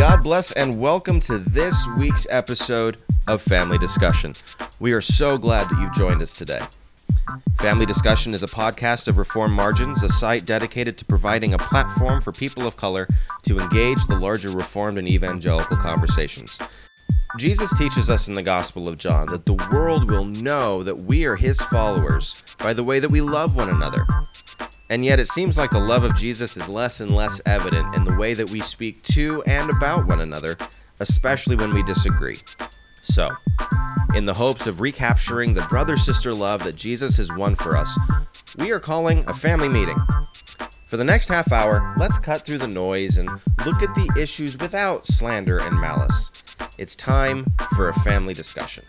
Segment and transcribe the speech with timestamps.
[0.00, 2.96] God bless and welcome to this week's episode
[3.28, 4.32] of Family Discussion.
[4.78, 6.60] We are so glad that you've joined us today.
[7.58, 12.22] Family Discussion is a podcast of Reformed Margins, a site dedicated to providing a platform
[12.22, 13.08] for people of color
[13.42, 16.58] to engage the larger Reformed and evangelical conversations.
[17.36, 21.26] Jesus teaches us in the Gospel of John that the world will know that we
[21.26, 24.06] are his followers by the way that we love one another.
[24.90, 28.02] And yet, it seems like the love of Jesus is less and less evident in
[28.02, 30.56] the way that we speak to and about one another,
[30.98, 32.38] especially when we disagree.
[33.04, 33.30] So,
[34.16, 37.96] in the hopes of recapturing the brother sister love that Jesus has won for us,
[38.58, 39.96] we are calling a family meeting.
[40.88, 43.28] For the next half hour, let's cut through the noise and
[43.64, 46.32] look at the issues without slander and malice.
[46.78, 48.82] It's time for a family discussion.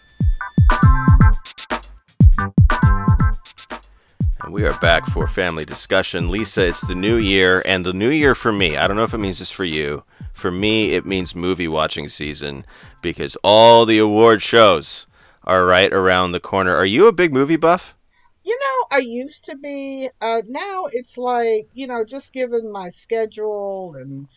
[4.52, 6.30] We are back for family discussion.
[6.30, 9.14] Lisa, it's the new year, and the new year for me, I don't know if
[9.14, 10.04] it means this for you.
[10.34, 12.66] For me, it means movie watching season
[13.02, 15.08] because all the award shows
[15.46, 16.76] are right around the corner.
[16.76, 17.96] Are you a big movie buff?
[18.44, 20.10] You know, I used to be.
[20.20, 24.28] Uh, now it's like, you know, just given my schedule and,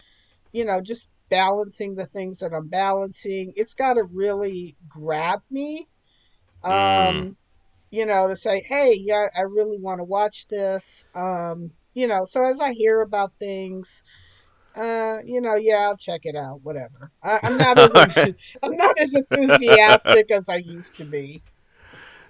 [0.52, 5.88] you know, just balancing the things that I'm balancing, it's got to really grab me.
[6.62, 7.34] Um, mm
[7.94, 11.04] you know, to say, hey, yeah, I really want to watch this.
[11.14, 14.02] Um, you know, so as I hear about things,
[14.74, 17.12] uh, you know, yeah, I'll check it out, whatever.
[17.22, 17.94] I, am not as
[18.64, 21.40] I'm not as enthusiastic as I used to be.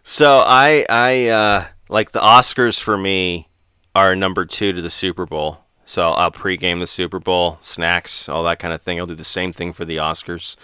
[0.03, 3.49] So I I uh, like the Oscars for me
[3.95, 5.61] are number two to the Super Bowl.
[5.87, 8.99] So I'll pregame the Super Bowl, snacks, all that kind of thing.
[8.99, 10.57] I'll do the same thing for the Oscars.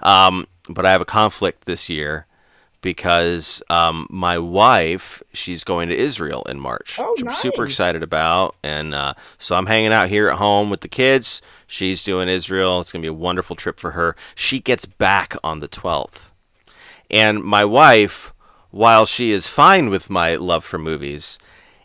[0.00, 2.26] Um, but I have a conflict this year
[2.80, 7.34] because um, my wife she's going to Israel in March, oh, which nice.
[7.34, 10.88] I'm super excited about, and uh, so I'm hanging out here at home with the
[10.88, 11.42] kids.
[11.66, 12.80] She's doing Israel.
[12.80, 14.16] It's gonna be a wonderful trip for her.
[14.34, 16.30] She gets back on the 12th,
[17.10, 18.32] and my wife,
[18.70, 21.38] while she is fine with my love for movies,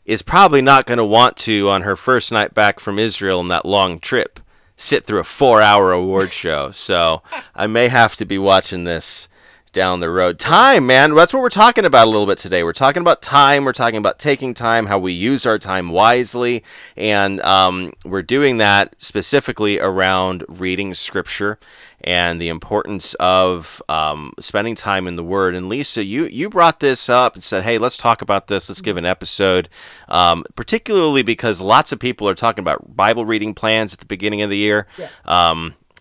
[0.06, 3.48] is probably not going to want to on her first night back from Israel in
[3.48, 4.42] that long trip
[4.76, 6.72] sit through a four-hour award show.
[6.72, 7.22] So
[7.56, 9.28] I may have to be watching this
[9.74, 10.40] down the road.
[10.40, 11.14] Time, man.
[11.16, 12.64] That's what we're talking about a little bit today.
[12.64, 13.66] We're talking about time.
[13.66, 16.64] We're talking about taking time, how we use our time wisely.
[16.96, 21.60] And um, we're doing that specifically around reading scripture
[22.02, 25.56] and the importance of um, spending time in the Word.
[25.56, 28.70] And Lisa, you, you brought this up and said, hey, let's talk about this.
[28.70, 29.70] Let's give an episode,
[30.08, 34.42] um, particularly because lots of people are talking about Bible reading plans at the beginning
[34.42, 34.86] of the year.
[34.98, 35.28] Yes.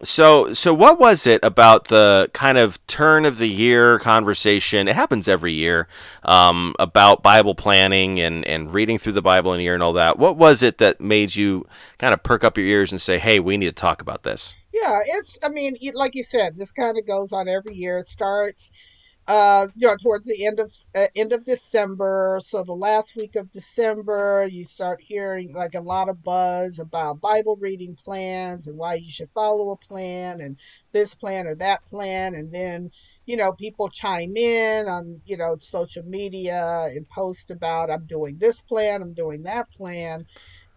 [0.05, 4.89] So, so what was it about the kind of turn of the year conversation?
[4.89, 5.87] It happens every year
[6.25, 9.93] um, about Bible planning and, and reading through the Bible in a year and all
[9.93, 10.19] that.
[10.19, 11.67] What was it that made you
[11.99, 14.55] kind of perk up your ears and say, "Hey, we need to talk about this"?
[14.73, 15.39] Yeah, it's.
[15.43, 17.99] I mean, like you said, this kind of goes on every year.
[17.99, 18.73] It starts
[19.29, 22.39] uh, you know, towards the end of uh, end of December.
[22.43, 27.21] So the last week of December, you start hearing like a lot of buzz about
[27.21, 30.59] Bible reading plans and why you should follow a plan and
[30.93, 32.91] this plan or that plan, and then
[33.25, 38.39] you know people chime in on you know social media and post about I'm doing
[38.39, 40.27] this plan, I'm doing that plan.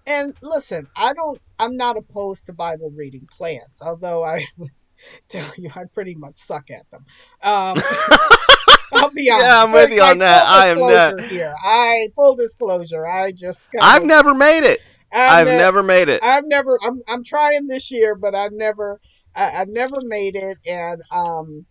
[0.05, 4.45] And listen, I don't I'm not opposed to Bible reading plans, although I
[5.27, 7.05] tell you, I pretty much suck at them.
[7.41, 7.81] Um,
[8.93, 9.45] I'll be honest.
[9.45, 10.45] Yeah, I'm with you on that.
[10.47, 11.53] I am not here.
[11.63, 13.05] I full disclosure.
[13.05, 14.79] I just I've of, never made it.
[15.11, 16.23] I've, I've ne- never made it.
[16.23, 16.77] I've never.
[16.83, 18.99] I'm I'm trying this year, but I've never.
[19.35, 21.66] I, have never made it, and um,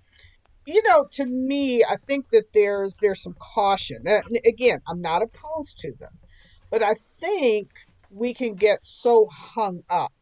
[0.67, 4.03] you know, to me, I think that there's there's some caution.
[4.07, 6.13] And again, I'm not opposed to them,
[6.71, 7.71] but I think
[8.11, 10.13] we can get so hung up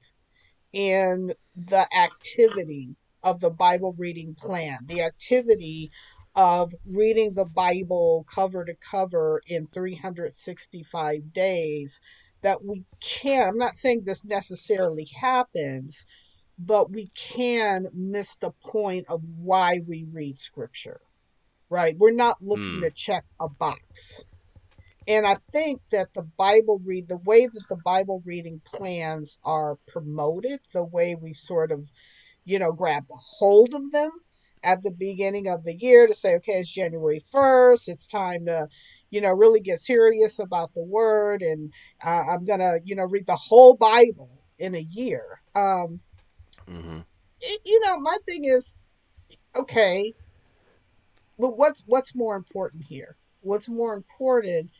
[0.73, 5.91] in the activity of the Bible reading plan, the activity
[6.35, 12.01] of reading the Bible cover to cover in 365 days
[12.43, 13.49] that we can.
[13.49, 16.07] I'm not saying this necessarily happens,
[16.59, 21.01] but we can miss the point of why we read scripture,
[21.69, 21.97] right?
[21.99, 22.83] We're not looking mm.
[22.83, 24.25] to check a box.
[25.09, 29.77] And I think that the Bible read, the way that the Bible reading plans are
[29.89, 31.91] promoted, the way we sort of,
[32.45, 34.11] you know, grab hold of them
[34.65, 38.69] at the beginning of the year to say, okay, it's January 1st, it's time to,
[39.11, 41.73] you know, really get serious about the word, and
[42.05, 45.41] uh, I'm going to, you know, read the whole Bible in a year.
[45.55, 46.01] Um,
[46.69, 47.01] mm-hmm.
[47.41, 48.77] it, you know, my thing is,
[49.57, 50.15] okay,
[51.39, 53.17] but what's what's more important here?
[53.41, 54.71] What's more important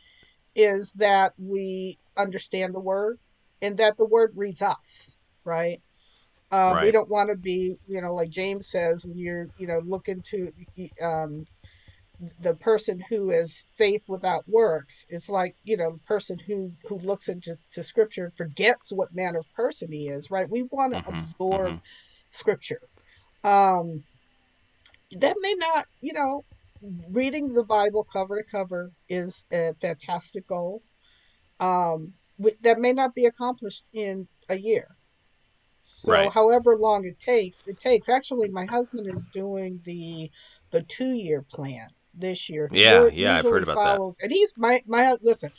[0.55, 3.19] is that we understand the word
[3.61, 5.81] and that the word reads us, right?
[6.53, 9.79] Um, We don't want to be, you know, like James says, when you're, you know,
[9.83, 10.51] looking to
[11.03, 11.45] um,
[12.39, 16.99] the person who is faith without works It's like, you know, the person who who
[16.99, 20.49] looks into to Scripture and forgets what manner of person he is, right?
[20.49, 21.77] We want to hmm absorb hmm
[22.29, 22.81] Scripture.
[23.43, 24.03] Um,
[25.11, 26.45] that may not, you know,
[27.09, 30.83] reading the Bible cover to cover is a fantastic goal.
[31.59, 32.15] Um,
[32.61, 34.97] that may not be accomplished in a year.
[35.83, 36.31] So, Right.
[36.31, 38.09] however long it takes, it takes.
[38.09, 40.31] Actually, my husband is doing the
[40.71, 42.69] the two year plan this year.
[42.73, 43.97] Yeah, yeah, I've heard about that.
[43.97, 45.51] follows, and he's my my listen.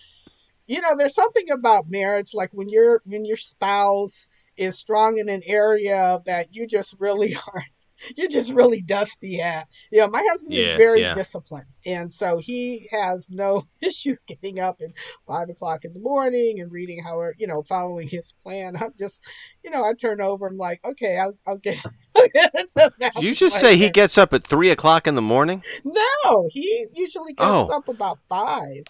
[0.67, 5.29] You know, there's something about marriage, like when your when your spouse is strong in
[5.29, 7.65] an area that you just really are
[8.17, 9.69] you're just really dusty at.
[9.91, 11.15] You know, my husband is very yeah.
[11.15, 14.91] disciplined, and so he has no issues getting up at
[15.27, 18.77] five o'clock in the morning and reading how you know, following his plan.
[18.77, 19.23] I'm just,
[19.63, 20.47] you know, I turn over.
[20.47, 21.83] I'm like, okay, I'll, I'll get.
[22.35, 25.63] Did you just say he gets up at three o'clock in the morning?
[25.85, 28.85] No, he usually gets Oh, up about five,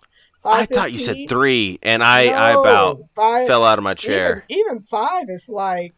[0.44, 3.46] I thought you said three, and I, I about five.
[3.46, 4.44] fell out of my Even chair.
[4.48, 5.94] even five is like,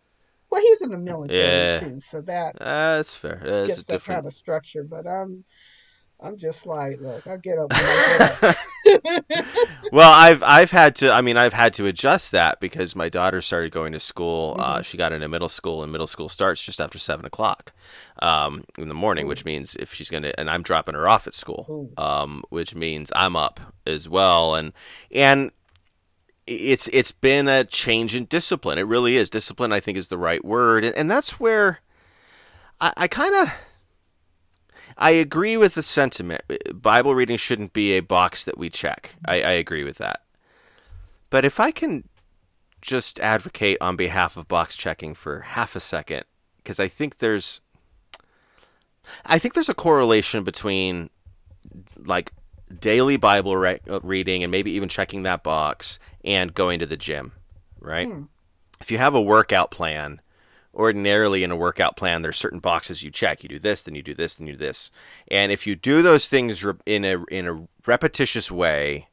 [0.57, 3.41] well, he's in the military Yeah, too, so that that's fair.
[3.45, 4.85] That's a gets that kind of structure.
[4.85, 5.45] But I'm,
[6.21, 8.41] I'm just like, look, I'll get up when I get up.
[9.91, 11.13] well, I've I've had to.
[11.13, 14.57] I mean, I've had to adjust that because my daughter started going to school.
[14.59, 17.73] Uh, hmm she got into middle school, and middle school starts just after seven o'clock
[18.23, 21.35] um, in the morning, which means if she's gonna, and I'm dropping her off at
[21.35, 24.73] school, um, which means I'm up as well, and
[25.13, 25.51] and
[26.47, 28.79] it's it's been a change in discipline.
[28.79, 29.31] It really is.
[29.31, 31.81] Discipline, I think, is the right word, and, and that's where
[32.81, 33.53] I, I kind of
[34.97, 36.43] I agree with the sentiment.
[36.75, 39.17] Bible reading shouldn't be a box that we check.
[39.27, 40.23] I, I agree with that.
[41.29, 42.09] But if I can
[42.81, 46.25] just advocate on behalf of box checking for half a second,
[46.59, 47.61] because I think there's
[49.25, 51.11] I think there's a correlation between
[51.97, 52.33] like
[52.81, 56.97] daily Bible re- uh, reading and maybe even checking that box and going to the
[56.97, 57.33] gym,
[57.81, 58.09] right?
[58.09, 58.23] Hmm.
[58.81, 60.21] If you have a workout plan,
[60.75, 63.43] ordinarily in a workout plan, there's certain boxes you check.
[63.43, 64.91] You do this, then you do this, then you do this.
[65.29, 69.09] And if you do those things re- in a in a repetitious way,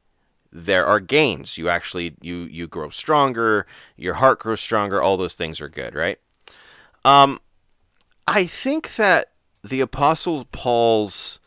[0.52, 1.56] there are gains.
[1.56, 3.66] You actually you you grow stronger,
[3.96, 5.00] your heart grows stronger.
[5.00, 6.18] All those things are good, right?
[7.04, 7.40] Um,
[8.26, 11.40] I think that the Apostle Paul's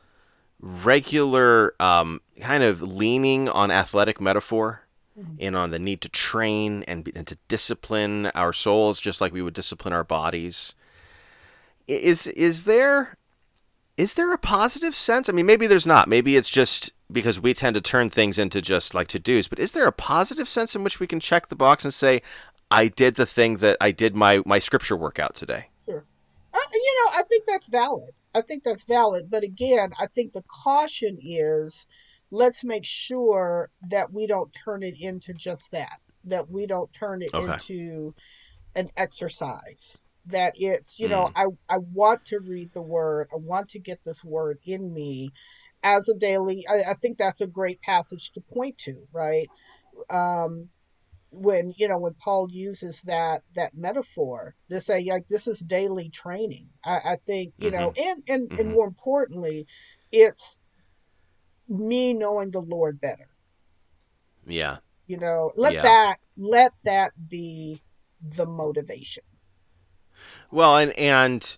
[0.60, 4.82] regular um, kind of leaning on athletic metaphor
[5.18, 5.38] Mhm.
[5.40, 9.34] and on the need to train and, be- and to discipline our souls just like
[9.34, 10.76] we would discipline our bodies
[11.88, 13.18] is is there
[13.98, 17.52] is there a positive sense i mean maybe there's not maybe it's just because we
[17.54, 20.76] tend to turn things into just like to do's but is there a positive sense
[20.76, 22.22] in which we can check the box and say
[22.70, 26.04] i did the thing that i did my my scripture workout today Sure.
[26.54, 28.10] Uh, you know, I think that's valid.
[28.38, 29.30] I think that's valid.
[29.30, 31.86] But again, I think the caution is
[32.32, 37.22] let's make sure that we don't turn it into just that, that we don't turn
[37.22, 38.14] it okay into
[38.76, 40.04] an exercise.
[40.26, 43.80] That it's, you know, mm, I, I want to read the word, I want to
[43.80, 45.32] get this word in me
[45.84, 46.66] as a daily.
[46.70, 49.48] I, I think that's a great passage to point to, right?
[50.10, 50.70] Um,
[51.32, 56.10] when you know when Paul uses that that metaphor to say like this is daily
[56.10, 56.70] training.
[56.84, 58.72] I, I think you know, mm-hmm, and and and mm-hmm.
[58.72, 59.68] more importantly,
[60.12, 60.60] it's
[61.70, 63.30] me knowing the Lord better.
[64.48, 67.82] yeah You know, let yeah that let that be
[68.22, 69.24] the motivation.
[70.52, 71.58] well and and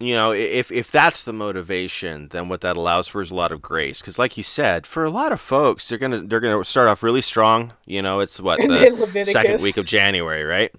[0.00, 3.52] you know if if that's the motivation then what that allows for is a lot
[3.52, 4.00] of grace.
[4.00, 7.02] Because like you said for a lot of folks they're gonna they're gonna start off
[7.02, 10.72] really strong you know it's what the second week of january right?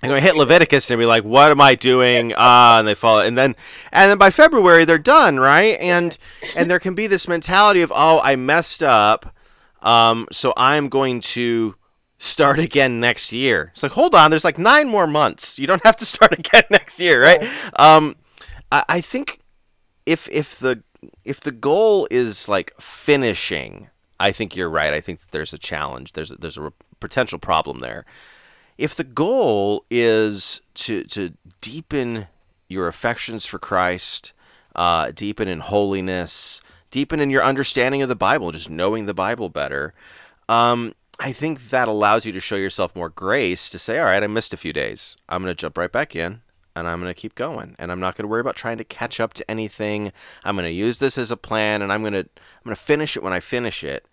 [0.00, 2.32] They're gonna hit leviticus and be like what am i doing?
[2.36, 3.56] Ah and they fall and then
[3.90, 5.78] and then by february they're done right?
[5.80, 6.16] And
[6.56, 9.34] and there can be this mentality of oh i messed up
[9.82, 11.74] um so i'm going to
[12.18, 13.70] start again next year.
[13.72, 15.58] It's like hold on there's like nine more months.
[15.58, 17.40] You don't have to start again next year right?
[17.40, 17.80] Right.
[17.80, 18.14] um
[18.72, 19.38] I, I think
[20.04, 20.82] if if the
[21.24, 23.88] if the goal is like finishing,
[24.18, 24.92] I think you're right.
[24.92, 26.14] I think there's a challenge.
[26.14, 28.04] There's a, there's a re- potential problem there.
[28.78, 32.26] If the goal is to to deepen
[32.68, 34.32] your affections for Christ,
[34.74, 39.50] uh, deepen in holiness, deepen in your understanding of the Bible, just knowing the Bible
[39.50, 39.92] better,
[40.48, 44.22] um, I think that allows you to show yourself more grace to say, all right,
[44.22, 45.18] I missed a few days.
[45.28, 46.40] I'm going to jump right back in
[46.74, 47.76] and I'm going to keep going.
[47.78, 50.12] And I'm not going to worry about trying to catch up to anything.
[50.44, 52.82] I'm going to use this as a plan and I'm going to I'm going to
[52.82, 54.06] finish it when I finish it.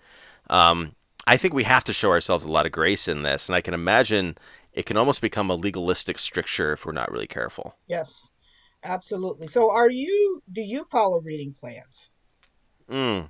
[0.49, 0.95] Um,
[1.27, 3.47] I think we have to show ourselves a lot of grace in this.
[3.47, 4.37] And I can imagine
[4.73, 7.75] it can almost become a legalistic stricture if we're not really careful.
[7.87, 8.29] Yes,
[8.83, 9.47] absolutely.
[9.47, 10.41] So, are you?
[10.51, 12.11] Do you follow reading plans?
[12.89, 13.29] Mm.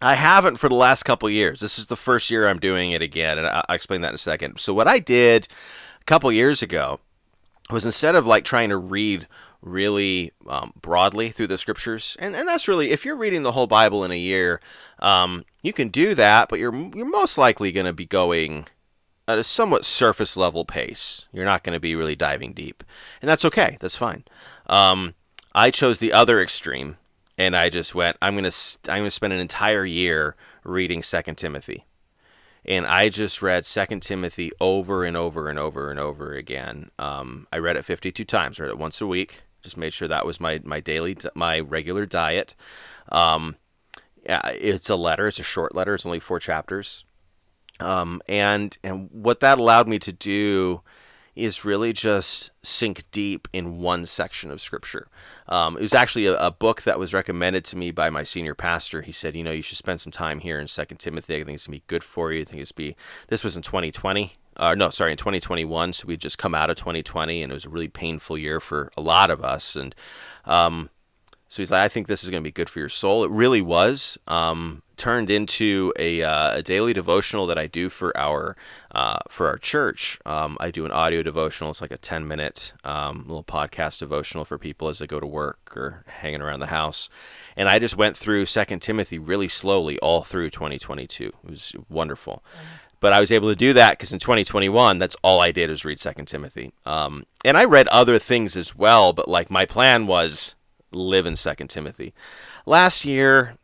[0.00, 1.60] I haven't for the last couple years.
[1.60, 4.18] This is the first year I'm doing it again, and I'll explain that in a
[4.18, 4.60] second.
[4.60, 5.48] So, what I did
[6.00, 7.00] a couple years ago
[7.70, 9.26] was instead of like trying to read
[9.60, 13.66] really um, broadly through the scriptures, and, and that's really if you're reading the whole
[13.66, 14.60] Bible in a year,
[15.00, 18.66] um, you can do that, but you're you're most likely going to be going
[19.26, 21.26] at a somewhat surface level pace.
[21.32, 22.84] You're not going to be really diving deep,
[23.20, 23.76] and that's okay.
[23.80, 24.24] That's fine.
[24.66, 25.14] Um,
[25.54, 26.96] I chose the other extreme,
[27.36, 28.16] and I just went.
[28.22, 28.52] I'm gonna
[28.88, 31.84] I'm gonna spend an entire year reading Second Timothy,
[32.68, 36.90] and I just read Second Timothy over and over and over and over again.
[36.98, 38.60] Um, I read it 52 times.
[38.60, 39.42] Read it once a week.
[39.62, 42.54] Just made sure that was my my daily my regular diet.
[43.10, 43.56] Um,
[44.24, 45.26] it's a letter.
[45.26, 45.94] It's a short letter.
[45.94, 47.04] It's only four chapters.
[47.80, 50.82] Um, and and what that allowed me to do
[51.34, 55.08] is really just sink deep in one section of scripture.
[55.48, 58.54] Um, it was actually a, a, book that was recommended to me by my senior
[58.54, 59.02] pastor.
[59.02, 61.36] He said, you know, you should spend some time here in Second Timothy.
[61.36, 62.42] I think it's gonna be good for you.
[62.42, 62.96] I think it's be.
[63.28, 64.34] This was in 2020.
[64.56, 65.92] Uh, no, sorry, in 2021.
[65.94, 68.90] So we'd just come out of 2020, and it was a really painful year for
[68.96, 69.74] a lot of us.
[69.76, 69.94] And
[70.44, 70.90] um,
[71.48, 73.24] so he's like, I think this is going to be good for your soul.
[73.24, 74.18] It really was.
[74.26, 78.56] Um, turned into a, uh, a daily devotional that I do for our
[78.92, 80.18] uh, for our church.
[80.26, 81.70] Um, I do an audio devotional.
[81.70, 85.26] It's like a ten minute um, little podcast devotional for people as they go to
[85.26, 87.08] work or hanging around the house.
[87.56, 91.26] And I just went through Second Timothy really slowly all through 2022.
[91.28, 92.44] It was wonderful.
[93.00, 95.84] But I was able to do that because in 2021, that's all I did was
[95.84, 96.72] read Second Timothy.
[96.84, 100.56] Um, and I read other things as well, but like my plan was
[100.90, 102.14] live in Second Timothy.
[102.66, 103.56] Last year,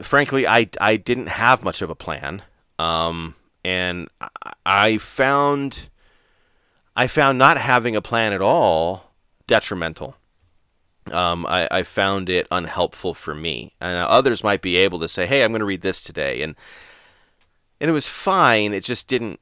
[0.00, 2.42] frankly, I, I didn't have much of a plan,
[2.78, 3.34] um,
[3.64, 4.08] and
[4.66, 5.88] I found
[6.94, 9.12] I found not having a plan at all
[9.46, 10.16] detrimental.
[11.10, 15.26] Um, I, I found it unhelpful for me, and others might be able to say,
[15.26, 16.54] "Hey, I'm going to read this today," and
[17.80, 18.72] and it was fine.
[18.72, 19.40] It just didn't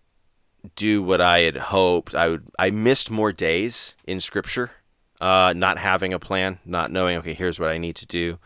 [0.76, 2.14] do what I had hoped.
[2.14, 4.70] I would I missed more days in Scripture
[5.21, 8.39] uh, not having a plan, not knowing, okay, here's what I need to do.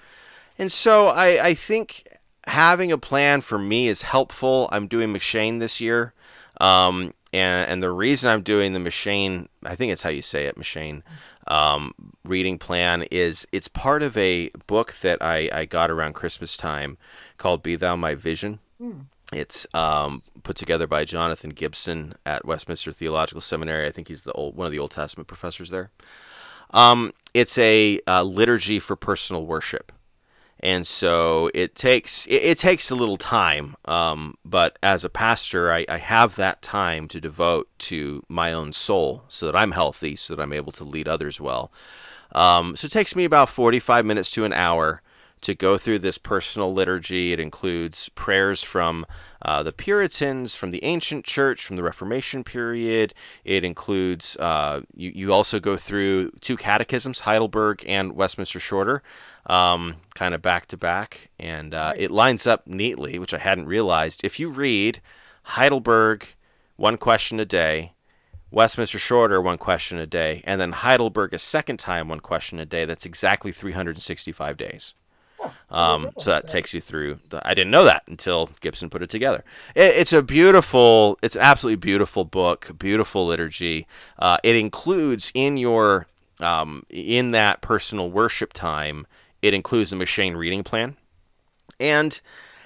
[0.59, 2.07] And so I, I think
[2.47, 4.69] having a plan for me is helpful.
[4.73, 6.13] I'm doing M'Cheyne this year.
[6.61, 10.47] Um, and, and the reason I'm doing the M'Cheyne, I think it's how you say
[10.47, 11.03] it, M'Cheyne,
[11.49, 11.93] um,
[12.25, 16.97] reading plan is it's part of a book that I, I got around Christmas time
[17.37, 18.61] called Be Thou My Vision.
[18.81, 19.07] Mm.
[19.33, 23.87] It's um, put together by Jonathan Gibson at Westminster Theological Seminary.
[23.87, 25.91] I think he's the old, one of the Old Testament professors there.
[26.75, 29.93] Um, it's a uh, liturgy for personal worship,
[30.61, 33.77] and so it takes it, it takes a little time.
[33.87, 38.73] Um, but as a pastor, I, I have that time to devote to my own
[38.73, 41.73] soul, so that I'm healthy, so that I'm able to lead others well.
[42.33, 45.01] Um, so it takes me about 45 minutes to an hour
[45.45, 47.33] to go through this personal liturgy.
[47.33, 49.07] It includes prayers from
[49.43, 53.13] uh, the Puritans, from the ancient church, from the Reformation period.
[53.45, 59.03] It includes, uh, you, you also go through two catechisms, Heidelberg and Westminster Shorter,
[59.47, 61.31] um, kind of back to back.
[61.39, 62.01] And uh, nice.
[62.01, 64.25] it lines up neatly, which I hadn't realized.
[64.25, 65.03] If you read
[65.43, 66.27] Heidelberg,
[66.77, 67.93] one question a day,
[68.51, 72.65] Westminster Shorter, one question a day, and then Heidelberg a second time, one question a
[72.65, 74.95] day, that's exactly 365 days.
[75.71, 77.19] Um, so that takes you through.
[77.31, 79.45] The, I didn't know that until Gibson put it together.
[79.75, 83.87] It, it's a beautiful, it's an absolutely beautiful book, beautiful liturgy.
[84.19, 86.07] Uh, it includes in your
[86.41, 89.07] um, in that personal worship time,
[89.43, 90.97] it includes a M'Cheyne reading plan,
[91.79, 92.21] and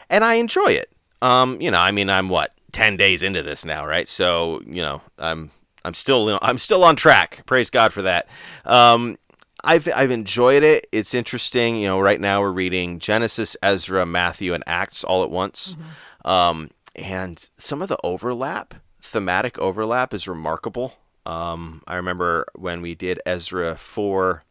[0.09, 0.91] and I enjoy it.
[1.21, 4.09] Um, you know, I mean, I'm what ten days into this now, right?
[4.09, 5.51] So you know, I'm
[5.85, 7.43] I'm still I'm still on track.
[7.47, 8.29] Praise God for that.
[8.65, 9.19] Um,
[9.65, 10.87] I've I've enjoyed it.
[10.93, 11.77] It's interesting.
[11.77, 16.31] You know, right now we're reading Genesis, Ezra, Matthew, and Acts all at once, mm-hmm.
[16.31, 20.95] um, and some of the overlap, thematic overlap, is remarkable.
[21.27, 24.45] Um, I remember when we did Ezra four,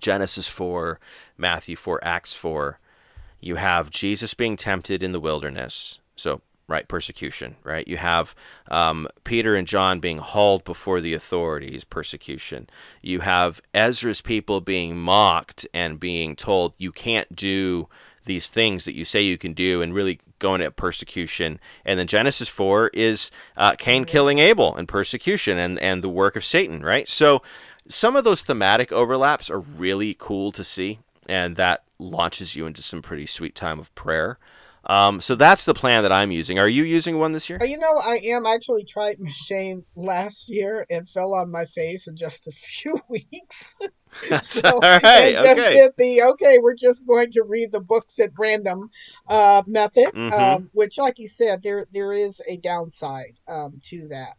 [0.00, 0.98] Genesis four,
[1.36, 2.78] Matthew four, Acts four.
[3.40, 6.00] You have Jesus being tempted in the wilderness.
[6.16, 6.86] So right?
[6.86, 7.86] Persecution, right?
[7.88, 8.34] You have
[8.70, 12.68] um, Peter and John being hauled before the authorities, persecution.
[13.02, 17.88] You have Ezra's people being mocked and being told you can't do
[18.24, 21.58] these things that you say you can do and really going at persecution.
[21.84, 26.36] And then Genesis 4 is uh, Cain killing Abel and persecution and, and the work
[26.36, 27.08] of Satan, right?
[27.08, 27.42] So
[27.88, 32.82] some of those thematic overlaps are really cool to see, and that launches you into
[32.82, 34.38] some pretty sweet time of prayer.
[34.86, 36.58] Um, so that's the plan that I'm using.
[36.58, 37.62] Are you using one this year?
[37.62, 41.64] Uh, You know, I am I actually tried M'Cheyne last year and fell on my
[41.66, 43.76] face in just a few weeks.
[44.42, 45.02] So all right.
[45.14, 45.70] and just Okay.
[45.70, 48.90] did the okay, we're just going to read the books at random
[49.28, 50.30] uh, method, Mhm.
[50.30, 54.36] um, which, like you said, there there is a downside um, to that.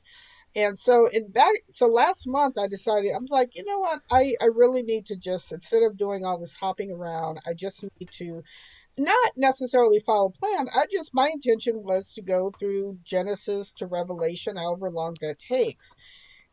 [0.56, 4.02] And so in back, so last month I decided I was like, you know what,
[4.12, 7.84] I I really need to just instead of doing all this hopping around, I just
[7.84, 8.42] need to
[9.02, 10.68] not necessarily follow plan.
[10.76, 15.96] I just my intention was to go through Genesis to Revelation, however long that takes.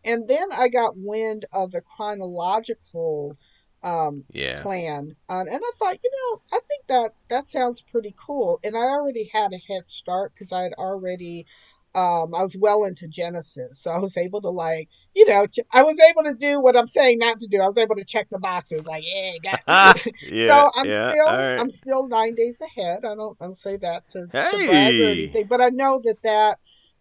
[0.05, 3.37] And then I got wind of the chronological
[3.83, 4.63] um, Yeah.
[4.63, 8.59] plan, uh, and I thought, you know, I think that that sounds pretty cool.
[8.65, 11.47] And I already had a head start because I had already.
[11.95, 15.67] Um, I was well into Genesis, so I was able to like, you know, ch-
[15.73, 17.61] I was able to do what I'm saying not to do.
[17.61, 20.01] I was able to check the boxes, like, yeah, got.
[20.31, 20.47] yeah.
[20.47, 21.59] So I'm yeah, still right.
[21.59, 23.05] I'm still nine days ahead.
[23.05, 26.23] I don't I don't say that to, to brag or anything, but I know that
[26.23, 26.59] that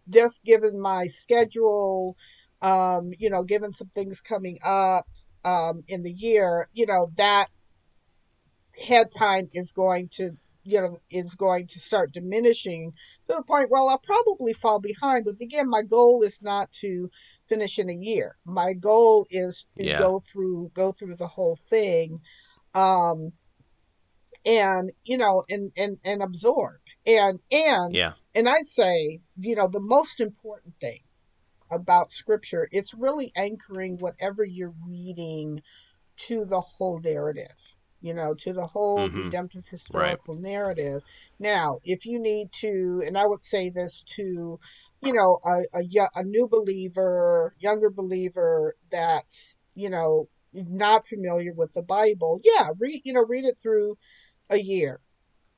[0.08, 2.16] just given my schedule,
[2.62, 5.06] um, you know, given some things coming up
[5.44, 7.48] um, in the year, you know, that
[8.86, 10.30] head time is going to
[10.64, 12.92] you know is going to start diminishing
[13.28, 15.24] to the point well I'll probably fall behind.
[15.26, 17.10] But again, my goal is not to
[17.48, 18.36] finish in a year.
[18.44, 19.98] My goal is to Yeah.
[19.98, 22.20] go through go through the whole thing
[22.74, 23.32] um
[24.44, 28.12] and you know and and and absorb and and Yeah.
[28.34, 31.00] and i say you know the most important thing
[31.70, 35.60] about scripture it's really anchoring whatever you're reading
[36.16, 39.24] to the whole narrative you know to the whole Mhm.
[39.24, 41.02] redemptive historical narrative.
[41.38, 44.58] Now if you need to and i would say this to
[45.00, 51.72] you know a, a, a new believer younger believer that's you know not familiar with
[51.74, 53.96] the bible yeah read you know read it through
[54.50, 55.00] a year.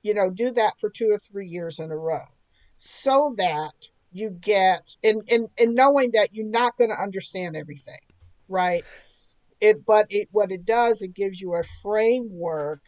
[0.03, 2.25] You know do that for two or three years in a row
[2.77, 3.75] so that
[4.13, 8.01] you get and and, and knowing that you're not going to understand everything
[8.49, 8.87] right
[9.61, 12.81] it but it what it does it gives you a framework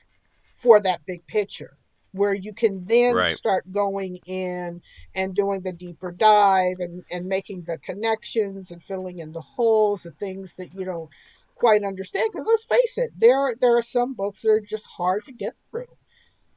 [0.60, 1.76] for that big picture
[2.12, 3.26] where you can then Right.
[3.26, 4.80] start going in
[5.14, 10.02] and doing the deeper dive and, and making the connections and filling in the holes
[10.02, 11.08] the things that you don't
[11.56, 15.24] quite understand because let's face it there there are some books that are just hard
[15.24, 15.86] to get through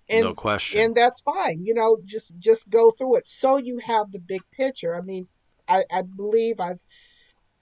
[0.10, 0.82] and no question.
[0.82, 4.41] and that's fine you know just just go through it so you have the big
[4.51, 5.28] picture i mean
[5.67, 6.86] i i believe i've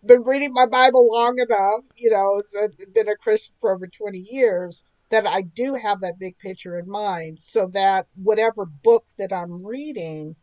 [0.05, 3.87] been reading my bible long enough you know it's uh, been a christian for over
[3.87, 9.03] 20 years that i do have that big picture in mind so that whatever book
[9.17, 10.35] that i'm reading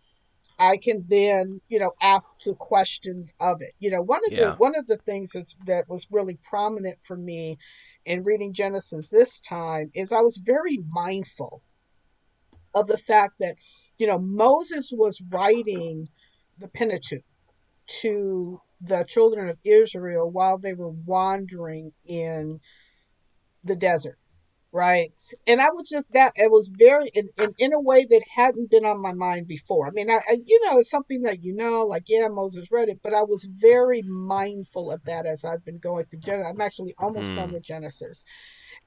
[0.58, 4.52] i can then you know ask the questions of it you know one of Yeah.
[4.52, 7.58] the one of the things that that was really prominent for me
[8.06, 11.62] in reading genesis this time is i was very mindful
[12.74, 13.56] of the fact that
[13.98, 16.08] you know Moses was writing
[16.58, 17.24] the Pentateuch
[18.00, 22.60] to the children of Israel while they were wandering in
[23.64, 24.18] the desert,
[24.72, 25.12] right?
[25.46, 28.70] And I was just that it was very in, in, in a way that hadn't
[28.70, 29.86] been on my mind before.
[29.86, 32.88] I mean, I, I you know it's something that you know, like yeah, Moses read
[32.88, 36.50] it, but I was very mindful of that as I've been going through Genesis.
[36.52, 37.36] I'm actually almost Hmm.
[37.36, 38.24] done with Genesis,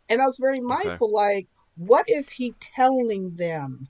[0.09, 3.87] and I was very mindful, like what is he telling them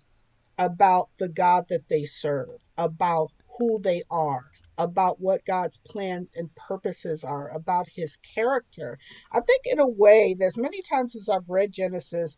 [0.58, 4.42] about the God that they serve, about who they are,
[4.78, 8.98] about what God's plans and purposes are, about his character.
[9.32, 12.36] I think in a way, there's many times as I've read Genesis,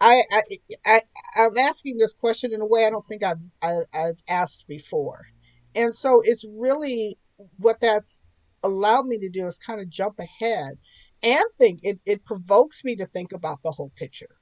[0.00, 0.42] I, I,
[0.84, 1.02] I
[1.36, 5.26] I'm asking this question in a way I don't think I've I, I've asked before,
[5.74, 7.18] and so it's really
[7.58, 8.20] what that's
[8.62, 10.78] allowed me to do is kind of jump ahead
[11.22, 14.36] and think it, it provokes me to think about the whole picture.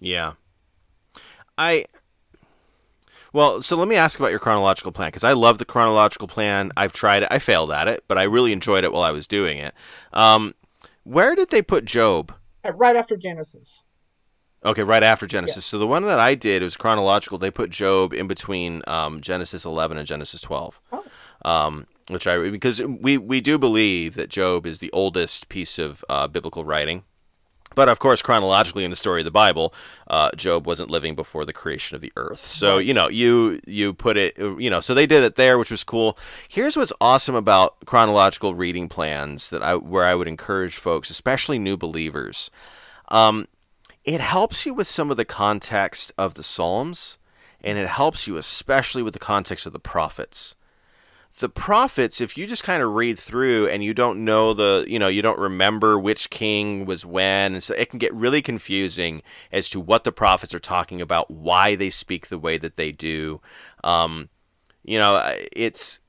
[0.00, 0.32] Yeah.
[1.56, 1.86] I
[3.32, 6.70] Well, so let me ask about your chronological plan because I love the chronological plan.
[6.76, 7.28] I've tried it.
[7.30, 9.74] I failed at it, but I really enjoyed it while I was doing it.
[10.12, 10.54] Um,
[11.04, 12.34] where did they put Job?
[12.74, 13.84] Right after Genesis.
[14.64, 15.64] Okay, right after Genesis.
[15.64, 17.38] So the one that I did was chronological.
[17.38, 20.80] They put Job in between um, Genesis 11 and Genesis 12.
[20.92, 21.04] Oh.
[21.44, 26.04] Um, which I because we we do believe that Job is the oldest piece of
[26.08, 27.04] uh, biblical writing.
[27.74, 29.74] But of course, chronologically in the story of the Bible,
[30.06, 32.38] uh, Job wasn't living before the creation of the earth.
[32.38, 35.70] So you know, you you put it, you know, so they did it there, which
[35.70, 36.18] was cool.
[36.48, 41.58] Here's what's awesome about chronological reading plans that I where I would encourage folks, especially
[41.58, 42.50] new believers.
[43.08, 43.48] Um,
[44.04, 47.18] it helps you with some of the context of the Psalms,
[47.60, 50.56] and it helps you especially with the context of the prophets.
[51.38, 54.98] The prophets, if you just kind of read through and you don't know the, you
[54.98, 59.22] know, you don't remember which king was when, and so it can get really confusing
[59.50, 62.92] as to what the prophets are talking about, why they speak the way that they
[62.92, 63.40] do.
[63.82, 64.28] Um,
[64.84, 66.00] you know, it's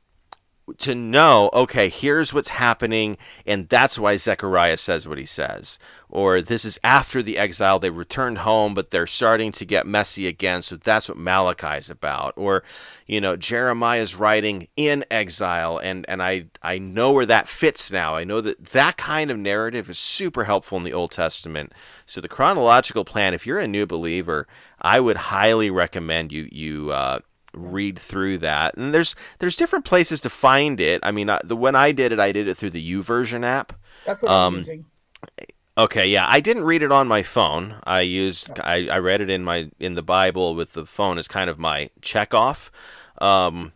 [0.78, 5.78] to know, okay, here's what's happening, and that's why Zechariah says what he says.
[6.10, 10.26] Or this is after the exile, they returned home, but they're starting to get messy
[10.26, 12.34] again, so that's what Malachi is about.
[12.38, 12.64] Or,
[13.06, 18.16] you know, Jeremiah's writing in exile, and, and I, I know where that fits now.
[18.16, 21.74] I know that that kind of narrative is super helpful in the Old Testament.
[22.06, 24.48] So the chronological plan, if you're a new believer,
[24.82, 27.20] I would highly recommend you, you, uh,
[27.54, 28.76] read through that.
[28.76, 31.00] And there's there's different places to find it.
[31.04, 33.74] I mean, the when I did it, I did it through the YouVersion app.
[34.06, 34.86] That's what um, I'm using.
[35.76, 37.76] Okay, yeah, I didn't read it on my phone.
[37.84, 38.64] I used oh.
[38.64, 41.58] I, I read it in my in the Bible with the phone as kind of
[41.58, 42.72] my check off.
[43.20, 43.74] Um,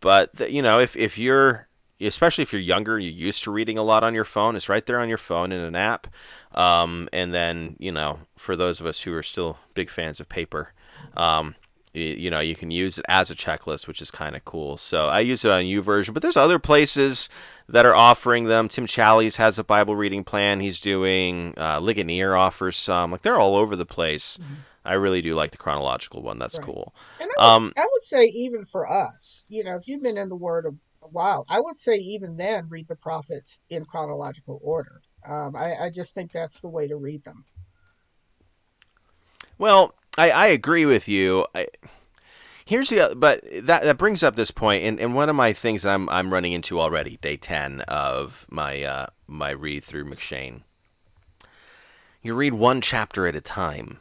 [0.00, 1.68] but the, you know, if if you're
[2.00, 4.56] especially if you're younger, you're used to reading a lot on your phone.
[4.56, 6.08] It's right there on your phone in an app.
[6.52, 10.28] Um, and then you know, for those of us who are still big fans of
[10.28, 10.72] paper,
[11.16, 11.54] um,
[11.92, 14.76] you, know you can use it as a checklist which is kind of cool.
[14.76, 17.28] So i use it on YouVersion but there's other places
[17.68, 18.68] that are offering them.
[18.68, 20.60] Tim challies has a bible reading plan.
[20.60, 23.12] He's doing uh, ligonier offers some.
[23.12, 24.38] Like they're all over the place.
[24.38, 24.54] Mm-hmm.
[24.84, 26.38] i really do like the chronological one.
[26.38, 26.66] That's right.
[26.66, 26.94] cool.
[27.20, 30.18] And I would, um, I would say even for us you know if you've been
[30.18, 30.70] in the word a,
[31.04, 35.02] a while i would say even then read the prophets in chronological order.
[35.26, 37.44] Um, I, I just think that's the way to read them.
[39.58, 41.46] Well I, I agree with you.
[41.54, 41.66] I,
[42.64, 45.82] here's the but that that brings up this point, and, and one of my things
[45.82, 50.62] that I'm I'm running into already, day ten of my uh, my read through M'Cheyne.
[52.22, 54.00] You read one chapter at a time,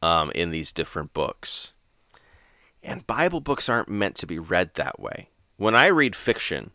[0.00, 1.74] um, in these different books,
[2.82, 5.28] and Bible books aren't meant to be read that way.
[5.56, 6.70] When I read fiction,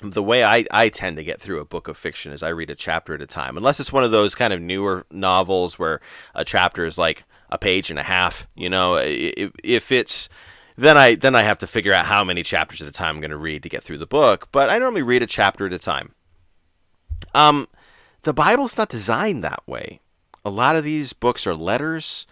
[0.00, 2.70] the way I, I tend to get through a book of fiction is I read
[2.70, 6.00] a chapter at a time, unless it's one of those kind of newer novels where
[6.34, 8.46] a chapter is like a page and a half.
[8.54, 10.28] You know, if, if it's
[10.76, 13.20] then I then I have to figure out how many chapters at a time I'm
[13.20, 14.48] going to read to get through the book.
[14.52, 16.14] But I normally read a chapter at a time.
[17.34, 17.68] Um,
[18.22, 20.00] the Bible's not designed that way.
[20.44, 22.26] A lot of these books are letters.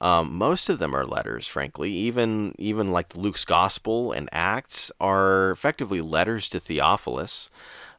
[0.00, 1.90] Um, most of them are letters, frankly.
[1.90, 7.50] Even even like Luke's Gospel and Acts are effectively letters to Theophilus.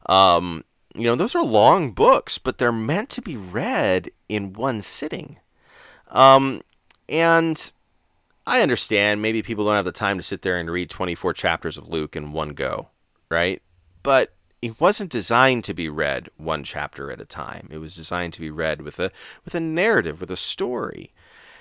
[0.06, 4.80] Um, you know, those are long books, but they're meant to be read in one
[4.80, 5.38] sitting.
[6.08, 6.62] Um,
[7.08, 7.72] and
[8.46, 11.76] I understand maybe people don't have the time to sit there and read 24 chapters
[11.76, 12.88] of Luke in one go,
[13.28, 13.60] right?
[14.02, 14.32] But
[14.62, 17.68] it wasn't designed to be read one chapter at a time.
[17.70, 19.12] It was designed to be read with a
[19.44, 21.12] with a narrative, with a story.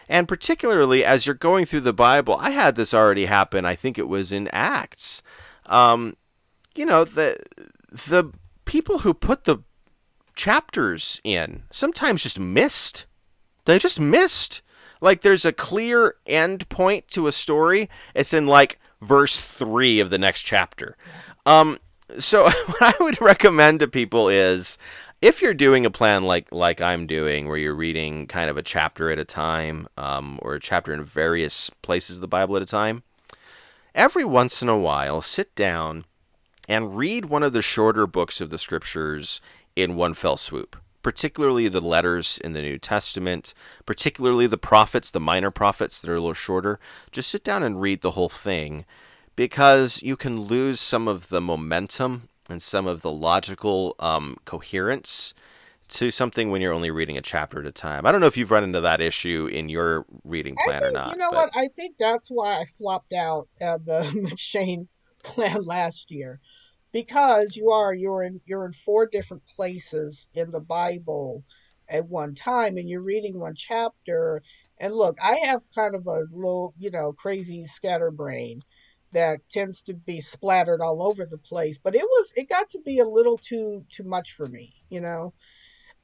[0.10, 3.66] And particularly as you're going through the Bible, I had this already happen.
[3.66, 5.22] I think it was in Acts.
[5.66, 6.16] Um,
[6.76, 7.38] you know, the
[7.92, 8.32] the
[8.66, 9.60] people who put the
[10.36, 13.06] chapters in sometimes just missed.
[13.66, 14.62] They just missed
[15.02, 17.90] like there's a clear end point to a story.
[18.16, 20.96] It's in like verse three of the next chapter.
[21.46, 21.80] Um,
[22.20, 24.78] so what I would recommend to people is
[25.22, 28.64] if you're doing a plan like like I'm doing, where you're reading kind of a
[28.64, 32.62] chapter at a time, um, or a chapter in various places of the Bible at
[32.62, 33.04] a time,
[33.96, 36.06] every once in a while, sit down
[36.70, 39.42] and read one of the shorter books of the scriptures
[39.76, 40.76] in one fell swoop
[41.08, 43.54] particularly the letters in the New Testament,
[43.86, 46.82] particularly the prophets, the minor prophets that are a little shorter.
[47.14, 48.84] Just sit down and read the whole thing
[49.38, 55.34] because you can lose some of the momentum and some of the logical um, coherence
[55.90, 58.06] to something when you're only reading a chapter at a time.
[58.06, 60.92] I don't know if you've run into that issue in your reading plan think, or
[60.92, 61.12] not.
[61.12, 61.36] You know but...
[61.36, 61.50] what?
[61.56, 64.88] I think that's why I flopped out of the M'Cheyne
[65.24, 66.42] plan last year
[66.92, 71.44] because you are you're in you're in four different places in the Bible
[71.90, 74.42] at one time and you're reading one chapter
[74.80, 78.62] and look I have kind of a little you know crazy scatterbrain
[79.12, 82.80] that tends to be splattered all over the place but it was it got to
[82.86, 85.34] be a little too too much for me you know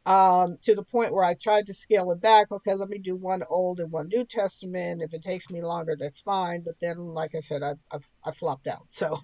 [0.06, 2.52] um, to the point where I tried to scale it back.
[2.52, 5.02] Okay, let me do one Old and one New Testament.
[5.02, 6.62] If it takes me longer, that's fine.
[6.62, 8.86] But then, like I said, I I, I flopped out.
[8.90, 9.20] So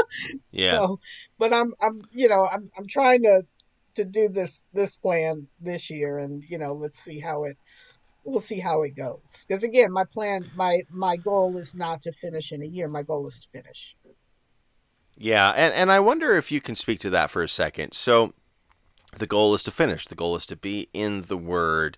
[0.50, 0.72] yeah.
[0.72, 1.00] So,
[1.38, 3.46] but I'm I'm you know I'm I'm trying to
[3.94, 7.56] to do this this plan this year, and you know let's see how it
[8.24, 9.44] we'll see how it goes.
[9.46, 12.88] Because again, my plan my my goal is not to finish in a year.
[12.88, 13.96] My goal is to finish.
[15.16, 17.94] Yeah, and and I wonder if you can speak to that for a second.
[17.94, 18.34] So
[19.18, 20.06] the goal is to finish.
[20.06, 21.96] The goal is to be in the Word.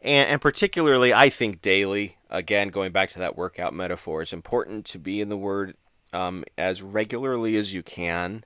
[0.00, 4.84] And, and, particularly, I think daily, again, going back to that workout metaphor, it's important
[4.86, 5.76] to be in the Word
[6.12, 8.44] um, as regularly as you can.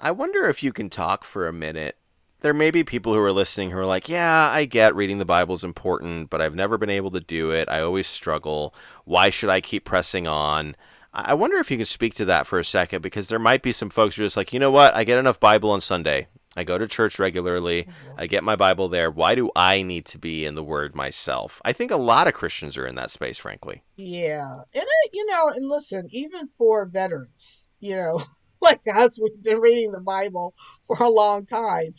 [0.00, 1.96] I wonder if you can talk for a minute.
[2.42, 5.24] There may be people who are listening who are like, Yeah, I get reading the
[5.24, 7.68] Bible is important, but I've never been able to do it.
[7.68, 8.74] I always struggle.
[9.04, 10.76] Why should I keep pressing on?
[11.14, 13.72] I wonder if you can speak to that for a second because there might be
[13.72, 14.94] some folks who are just like, you know what?
[14.94, 16.26] I get enough Bible on Sunday.
[16.56, 17.84] I go to church regularly.
[17.84, 18.20] Mm-hmm.
[18.20, 19.10] I get my Bible there.
[19.10, 21.60] Why do I need to be in the Word myself?
[21.64, 23.82] I think a lot of Christians are in that space, frankly.
[23.96, 24.62] Yeah.
[24.74, 28.22] And, I, you know, and listen, even for veterans, you know,
[28.60, 30.54] like us, we've been reading the Bible
[30.86, 31.94] for a long time.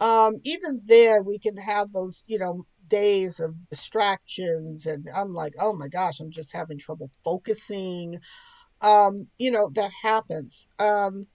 [0.00, 4.86] Um, even then, we can have those, you know, days of distractions.
[4.86, 8.18] And I'm like, oh my gosh, I'm just having trouble focusing.
[8.80, 10.66] Um, you know, that happens.
[10.78, 11.26] Um,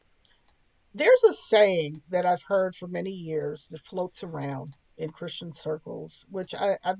[0.93, 6.25] there's a saying that I've heard for many years that floats around in Christian circles,
[6.29, 6.93] which I, I,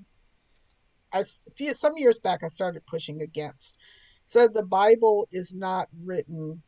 [1.13, 1.23] I
[1.55, 3.77] few, some years back I started pushing against.
[4.25, 6.61] Said the Bible is not written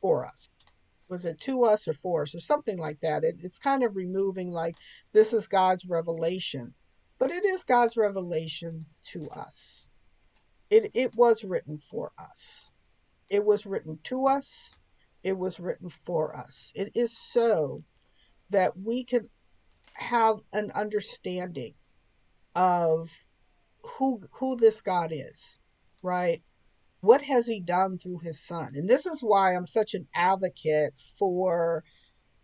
[0.00, 0.48] for us.
[1.08, 3.24] Was it to us or for us or something like that?
[3.24, 4.76] It, it's kind of removing like
[5.12, 6.74] this is God's revelation,
[7.18, 9.90] but it is God's revelation to us.
[10.70, 12.72] It it was written for us.
[13.30, 14.78] It was written to us.
[15.22, 16.72] It was written for us.
[16.74, 17.82] It is so
[18.50, 19.28] that we can
[19.94, 21.74] have an understanding
[22.54, 23.10] of
[23.82, 25.60] who who this God is,
[26.02, 26.42] right?
[27.00, 28.72] What has he done through his son?
[28.74, 31.84] And this is why I'm such an advocate for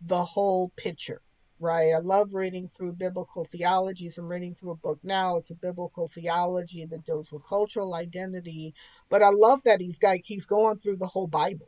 [0.01, 1.21] the whole picture,
[1.59, 1.91] right?
[1.93, 4.17] I love reading through biblical theologies.
[4.17, 5.35] I'm reading through a book now.
[5.35, 8.73] It's a biblical theology that deals with cultural identity.
[9.09, 11.67] But I love that he's got he's going through the whole Bible,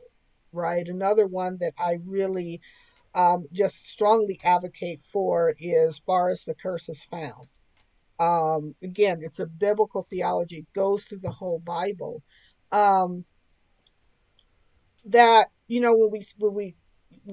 [0.52, 0.86] right?
[0.86, 2.60] Another one that I really
[3.14, 7.48] um, just strongly advocate for is far as the curse is found.
[8.20, 12.22] Um, again, it's a biblical theology, it goes through the whole Bible
[12.72, 13.24] um,
[15.06, 16.74] that you know when we when we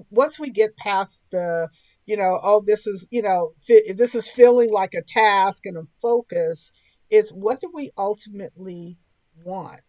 [0.09, 1.69] once we get past the
[2.05, 5.83] you know oh this is you know this is feeling like a task and a
[6.01, 6.71] focus
[7.09, 8.97] it's what do we ultimately
[9.43, 9.81] want?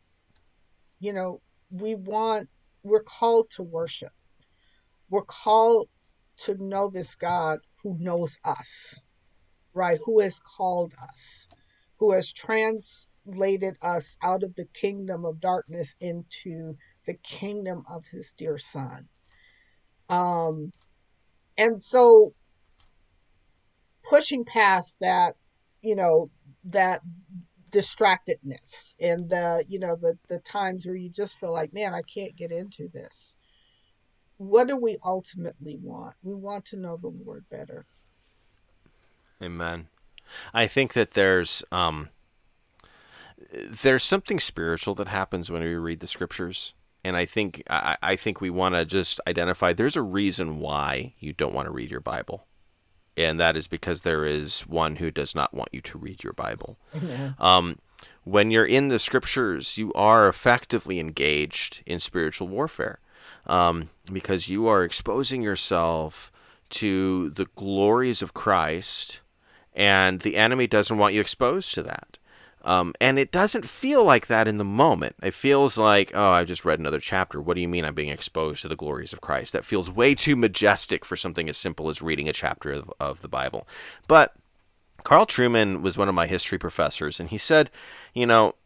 [0.99, 2.49] You know we want
[2.83, 4.13] we're called to worship.
[5.11, 5.89] We're called
[6.39, 9.01] to know this god who knows us
[9.75, 9.99] right?
[10.07, 11.49] Who has called us
[11.99, 12.33] who has
[13.27, 19.09] translated us out of the kingdom of darkness into the kingdom of his dear son.
[20.09, 20.73] Um,
[21.59, 22.33] and so
[24.09, 25.35] pushing past that,
[25.83, 26.31] you know,
[26.65, 27.01] that
[27.73, 32.03] distractedness and the, you know, the, the times where you just feel like, man, I
[32.03, 33.35] can't get into this.
[34.39, 36.15] What do we ultimately want?
[36.23, 37.87] We want to know the Lord better.
[39.43, 39.89] Amen.
[40.53, 42.11] I think that there's um,
[43.83, 48.17] there's something spiritual that happens when we read the scriptures, and I think I, I
[48.17, 51.91] think we want to just identify there's a reason why you don't want to read
[51.91, 52.47] your Bible,
[53.17, 56.33] and that is because there is one who does not want you to read your
[56.33, 56.79] Bible.
[57.01, 57.33] Yeah.
[57.39, 57.79] Um,
[58.25, 62.99] when you're in the scriptures, you are effectively engaged in spiritual warfare
[63.47, 66.31] um, because you are exposing yourself
[66.69, 69.21] to the glories of Christ
[69.77, 72.19] and the enemy doesn't want you exposed to that.
[72.67, 75.15] Um, and it doesn't feel like that in the moment.
[75.23, 77.41] It feels like, oh, I've just read another chapter.
[77.41, 79.53] What do you mean I'm being exposed to the glories of Christ?
[79.53, 83.23] That feels way too majestic for something as simple as reading a chapter of, of
[83.23, 83.69] the Bible.
[84.09, 84.35] But
[85.05, 87.71] Carl Trueman was one of my history professors, and he said,
[88.15, 88.57] you know,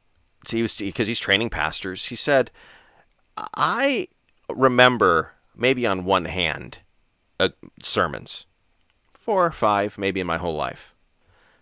[0.49, 2.07] he was because he's training pastors.
[2.07, 2.51] He said,
[3.37, 4.09] I
[4.49, 6.79] remember maybe on one hand
[7.39, 7.51] uh,
[7.83, 8.47] sermons,
[9.13, 10.95] four or five, maybe in my whole life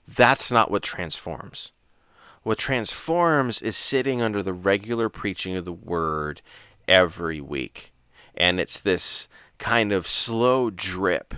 [0.09, 1.73] that's not what transforms.
[2.49, 6.41] What transforms is sitting under the regular preaching of the word
[6.89, 7.93] every week.
[8.35, 11.35] And it's this kind of slow drip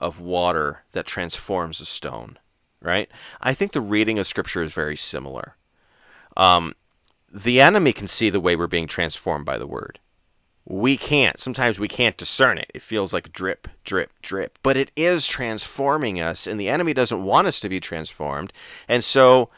[0.00, 2.36] of water that transforms a stone,
[2.82, 3.08] right?
[3.40, 5.54] I think the reading of scripture is very similar.
[6.36, 6.74] Um,
[7.32, 10.00] the enemy can see the way we're being transformed by the word
[10.70, 11.40] we can't.
[11.40, 12.70] Sometimes we can't discern it.
[12.72, 14.56] It feels like drip, drip, drip.
[14.62, 18.52] But it is transforming us, and the enemy doesn't want us to be transformed.
[18.86, 19.50] And so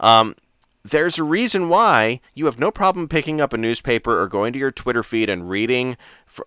[0.00, 0.34] um,
[0.82, 4.58] there's a reason why you have no problem picking up a newspaper or going to
[4.58, 5.96] your Twitter feed and reading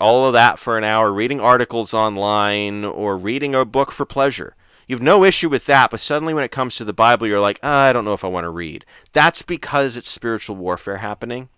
[0.01, 4.55] all of that for an hour, reading articles online, or reading a book for pleasure.
[4.87, 7.39] You have no issue with that, but suddenly when it comes to the Bible, you're
[7.39, 8.85] like, oh, I don't know if I want to read.
[9.13, 11.49] That's because it's spiritual warfare happening.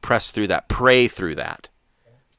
[0.00, 1.68] Press through that, pray through that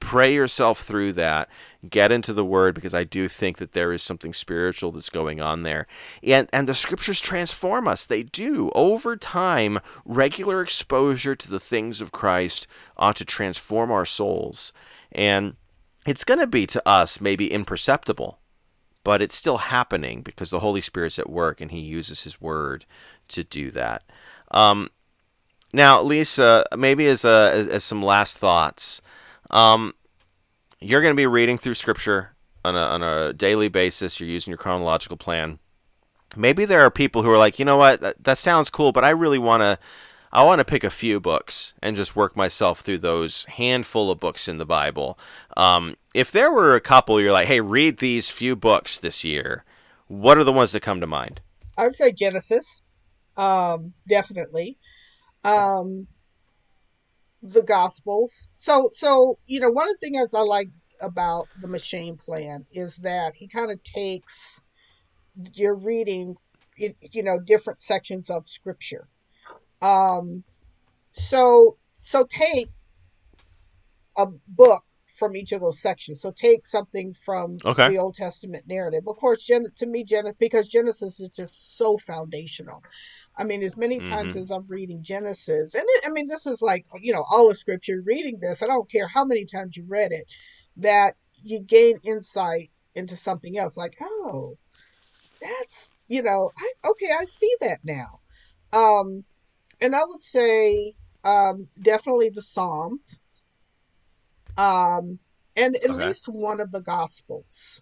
[0.04, 1.50] pray yourself through that.
[1.90, 5.42] Get into the word because i do think that there is something spiritual that's going
[5.42, 5.88] on there.
[6.22, 8.06] And and the scriptures transform us.
[8.06, 8.72] They do.
[8.76, 14.74] Over time regular exposure to the things of christ ought to transform our souls.
[15.12, 15.56] And
[16.06, 18.40] it's going to be to us maybe imperceptible
[19.04, 22.86] but it's still happening because the holy spirit's at work and he uses his word
[23.28, 24.04] to do that.
[24.52, 24.90] Um,
[25.74, 29.02] now lisa maybe as, a, as, as some last thoughts
[29.54, 29.94] um,
[30.82, 32.32] you're going to be reading through scripture
[32.66, 34.20] on a, on a daily basis.
[34.20, 35.60] You're using your chronological plan.
[36.36, 39.06] Maybe there are people who are like, you know what, that, that sounds cool, but
[39.06, 39.80] I really want to.
[40.36, 44.20] I want to pick a few books and just work myself through those handful of
[44.20, 45.20] books in the Bible.
[45.56, 49.64] Um, if there were a couple, you're like, hey, read these few books this year.
[50.08, 51.40] What are the ones that come to mind?
[51.78, 52.82] I would say Genesis,
[53.38, 54.80] um, definitely.
[55.44, 56.08] Um,
[57.44, 58.48] the Gospels.
[58.58, 60.70] So, so you know, one of the things I like
[61.02, 64.62] about the M'Cheyne Plan is that he kind of takes
[65.54, 66.36] your reading,
[66.78, 69.08] you know, different sections of Scripture.
[69.82, 70.44] Um,
[71.12, 72.70] so, so take
[74.18, 76.22] a book from each of those sections.
[76.22, 77.90] So take something from okay.
[77.90, 79.04] the Old Testament narrative.
[79.08, 82.82] Of course, Gen- to me, Gen- because Genesis is just so foundational.
[83.36, 84.44] I mean, as many times mm-hmm.
[84.44, 87.58] as I'm reading Genesis, and it, I mean, this is like, you know, all of
[87.58, 90.26] scripture, reading this, I don't care how many times you read it,
[90.78, 93.76] that you gain insight into something else.
[93.76, 94.58] Like, oh,
[95.42, 98.20] that's, you know, I, okay, I see that now.
[98.72, 99.24] Um,
[99.82, 100.94] and I would say
[101.24, 103.22] um, definitely the Psalms,
[104.58, 105.20] um,
[105.56, 106.08] and at okay.
[106.08, 107.82] least one of the Gospels.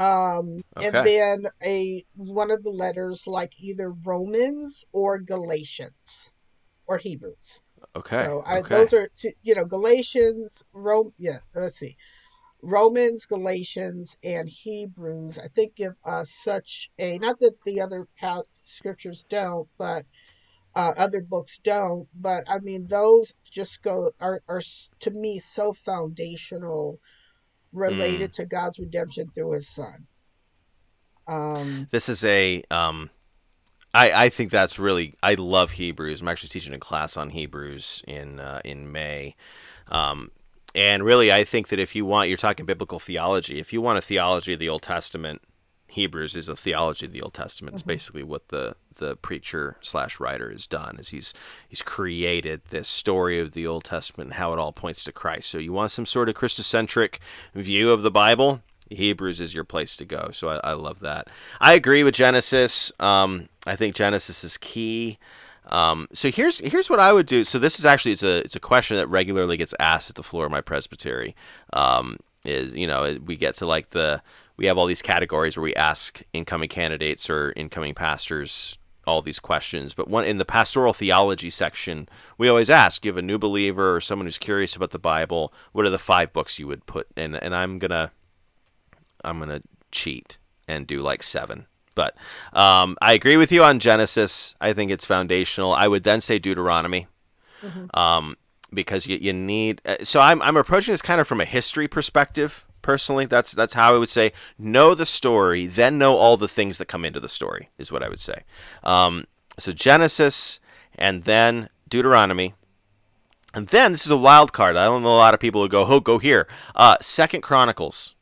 [0.00, 0.86] Um, okay.
[0.86, 6.32] and then a one of the letters like either Romans or Galatians
[6.86, 7.60] or Hebrews.
[7.94, 8.24] Okay.
[8.24, 8.76] So I, okay.
[8.76, 11.12] those are two, you know Galatians, Rome.
[11.18, 11.98] Yeah, let's see,
[12.62, 15.38] Romans, Galatians, and Hebrews.
[15.38, 18.08] I think give us such a not that the other
[18.62, 20.06] scriptures don't, but
[20.74, 22.08] uh, other books don't.
[22.14, 24.62] But I mean, those just go are are
[25.00, 27.00] to me so foundational
[27.72, 28.34] related mm.
[28.34, 30.06] to God's redemption through His Son.
[31.26, 32.62] Um, this is a.
[32.70, 33.10] Um,
[33.94, 35.14] I I think that's really.
[35.22, 36.20] I love Hebrews.
[36.20, 39.36] I'm actually teaching a class on Hebrews in uh, in May.
[39.88, 40.30] Um,
[40.74, 43.58] and really, I think that if you want, you're talking biblical theology.
[43.58, 45.42] If you want a theology of the Old Testament,
[45.90, 47.74] Hebrews is a theology of the Old Testament.
[47.74, 47.88] It's mm-hmm.
[47.88, 51.32] basically what the the preacher slash writer has done is he's
[51.66, 55.48] he's created this story of the Old Testament and how it all points to Christ.
[55.48, 57.18] So you want some sort of Christocentric
[57.54, 60.30] view of the Bible, Hebrews is your place to go.
[60.32, 61.28] So I, I love that.
[61.60, 62.92] I agree with Genesis.
[63.00, 65.18] Um, I think Genesis is key.
[65.66, 67.44] Um, so here's here's what I would do.
[67.44, 70.22] So this is actually it's a it's a question that regularly gets asked at the
[70.22, 71.36] floor of my presbytery.
[71.72, 74.22] Um, is you know we get to like the
[74.60, 79.40] we have all these categories where we ask incoming candidates or incoming pastors all these
[79.40, 79.94] questions.
[79.94, 83.96] But one in the pastoral theology section, we always ask: you have a new believer
[83.96, 87.06] or someone who's curious about the Bible, what are the five books you would put?
[87.16, 88.12] And and I'm gonna
[89.24, 90.36] I'm gonna cheat
[90.68, 91.64] and do like seven.
[91.94, 92.14] But
[92.52, 94.54] um, I agree with you on Genesis.
[94.60, 95.72] I think it's foundational.
[95.72, 97.06] I would then say Deuteronomy.
[97.62, 97.98] Mm-hmm.
[97.98, 98.36] Um,
[98.72, 101.88] because you, you need uh, so I'm, I'm approaching this kind of from a history
[101.88, 106.48] perspective personally that's that's how i would say know the story then know all the
[106.48, 108.42] things that come into the story is what i would say.
[108.82, 109.26] Um,
[109.58, 110.60] so genesis
[110.96, 112.54] and then deuteronomy
[113.52, 114.76] and then this is a wild card.
[114.76, 116.46] I don't know a lot of people who go oh go here.
[116.74, 118.14] Uh, second chronicles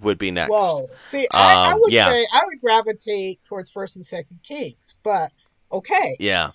[0.00, 0.50] would be next.
[0.50, 0.88] Whoa.
[1.06, 2.08] See I, um, I would yeah.
[2.08, 5.32] say i would gravitate towards first and second kings but
[5.72, 6.16] okay.
[6.20, 6.52] Yeah.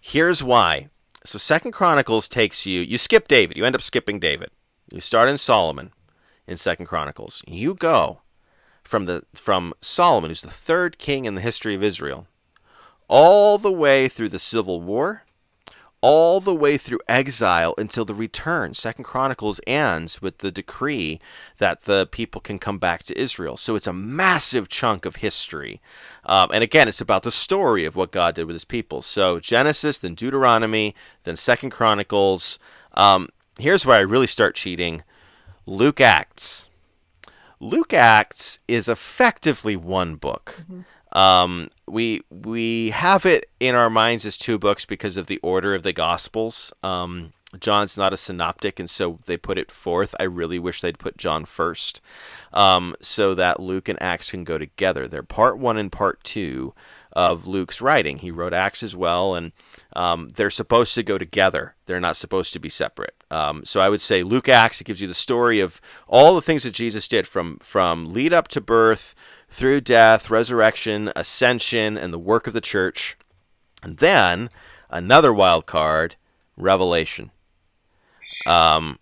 [0.00, 0.88] Here's why.
[1.24, 3.56] So second chronicles takes you you skip david.
[3.56, 4.50] You end up skipping david.
[4.92, 5.92] You start in solomon
[6.46, 7.42] in Second Chronicles.
[7.46, 8.20] You go
[8.82, 12.26] from the from Solomon, who's the third king in the history of Israel,
[13.08, 15.24] all the way through the civil war,
[16.00, 18.74] all the way through exile until the return.
[18.74, 21.20] Second Chronicles ends with the decree
[21.58, 23.56] that the people can come back to Israel.
[23.56, 25.80] So it's a massive chunk of history.
[26.24, 29.00] Um, and again, it's about the story of what God did with his people.
[29.00, 32.58] So Genesis, then Deuteronomy, then Second Chronicles.
[32.94, 33.28] Um,
[33.58, 35.04] here's where I really start cheating.
[35.66, 36.68] Luke Acts.
[37.60, 40.62] Luke Acts is effectively one book.
[40.62, 40.80] Mm-hmm.
[41.16, 45.74] Um, we we have it in our minds as two books because of the order
[45.74, 46.72] of the Gospels.
[46.82, 50.14] Um, John's not a synoptic, and so they put it fourth.
[50.18, 52.00] I really wish they'd put John first,
[52.52, 55.06] um, so that Luke and Acts can go together.
[55.06, 56.72] They're part one and part two
[57.12, 58.18] of Luke's writing.
[58.18, 59.52] He wrote Acts as well, and
[59.94, 61.74] um, they're supposed to go together.
[61.86, 63.14] They're not supposed to be separate.
[63.30, 66.42] Um, so I would say Luke Acts it gives you the story of all the
[66.42, 69.14] things that Jesus did from from lead up to birth,
[69.52, 73.16] through death, resurrection, ascension, and the work of the church,
[73.82, 74.48] and then
[74.90, 76.16] another wild card,
[76.56, 77.30] Revelation.
[78.46, 78.98] Um,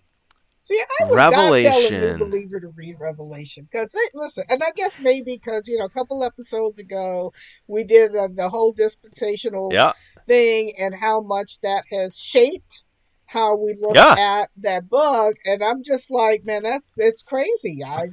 [0.63, 1.73] See, I would Revelation.
[1.73, 5.67] not tell a new believer to read Revelation because listen, and I guess maybe because
[5.67, 7.33] you know a couple episodes ago
[7.67, 9.93] we did the, the whole dispensational yeah.
[10.27, 12.85] thing and how much that has shaped
[13.25, 14.17] how we look yeah.
[14.19, 17.83] at that book, and I'm just like, man, that's it's crazy.
[17.85, 18.09] I.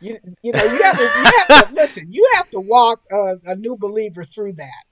[0.00, 3.52] You, you know you have to you have to listen you have to walk a,
[3.52, 4.82] a new believer through that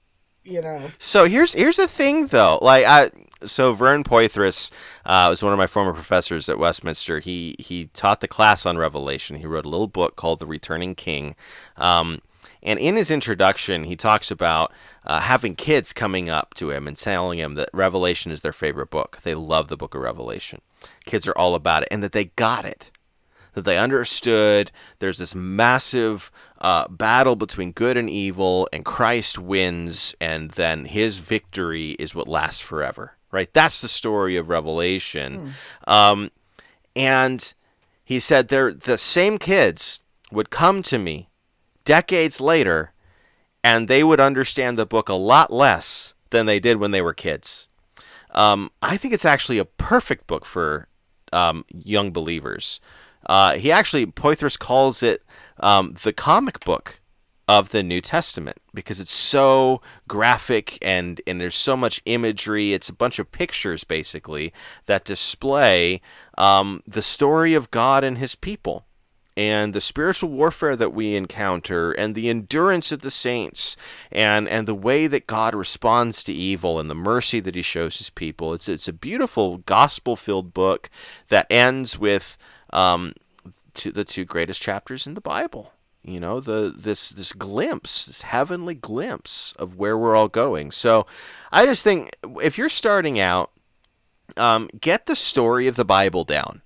[0.43, 0.89] you know.
[0.99, 3.11] So here's here's the thing though, like I
[3.45, 4.71] so Vern Poythress
[5.05, 7.19] uh, was one of my former professors at Westminster.
[7.19, 9.37] He he taught the class on Revelation.
[9.37, 11.35] He wrote a little book called The Returning King.
[11.77, 12.21] Um,
[12.63, 14.71] and in his introduction, he talks about
[15.03, 18.91] uh, having kids coming up to him and telling him that Revelation is their favorite
[18.91, 19.19] book.
[19.23, 20.61] They love the book of Revelation.
[21.05, 22.91] Kids are all about it, and that they got it
[23.53, 30.15] that they understood there's this massive uh, battle between good and evil, and Christ wins,
[30.21, 33.17] and then his victory is what lasts forever.
[33.31, 33.51] Right?
[33.53, 35.53] That's the story of Revelation.
[35.85, 35.93] Hmm.
[35.93, 36.31] Um,
[36.95, 37.53] and
[38.03, 40.01] he said they're the same kids
[40.31, 41.29] would come to me
[41.85, 42.93] decades later
[43.63, 47.13] and they would understand the book a lot less than they did when they were
[47.13, 47.67] kids.
[48.31, 50.87] Um, I think it's actually a perfect book for
[51.33, 52.79] um, young believers.
[53.25, 55.23] Uh, he actually, Poythress calls it
[55.59, 57.00] um, the comic book
[57.51, 62.71] of the New Testament because it's so graphic and and there's so much imagery.
[62.71, 64.53] It's a bunch of pictures basically
[64.85, 65.99] that display
[66.37, 68.85] um, the story of God and His people
[69.35, 73.75] and the spiritual warfare that we encounter and the endurance of the saints
[74.13, 77.97] and and the way that God responds to evil and the mercy that he shows
[77.97, 80.89] his people it's it's a beautiful gospel filled book
[81.27, 82.37] that ends with
[82.71, 83.13] um,
[83.73, 85.73] the two greatest chapters in the Bible.
[86.03, 90.71] You know, the this this glimpse, this heavenly glimpse of where we're all going.
[90.71, 91.05] So,
[91.51, 93.51] I just think if you're starting out,
[94.35, 96.61] um, get the story of the Bible down.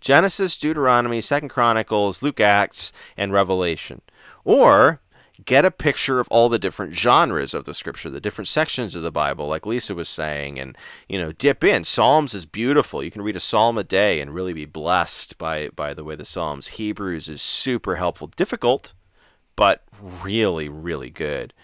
[0.00, 4.00] Genesis, Deuteronomy, Second Chronicles, Luke, Acts, and Revelation.
[4.44, 5.00] Or
[5.44, 9.02] get a picture of all the different genres of the scripture, the different sections of
[9.02, 10.76] the Bible, like Lisa was saying, and
[11.08, 11.84] you know, dip in.
[11.84, 13.02] Psalms is beautiful.
[13.02, 16.16] You can read a psalm a day and really be blessed by by the way
[16.16, 16.68] the Psalms.
[16.68, 18.94] Hebrews is super helpful, difficult,
[19.56, 21.54] but really, really good.